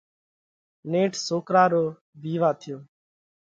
[0.91, 1.83] نيٺ سوڪرا رو
[2.21, 2.77] وِيوا ٿيو۔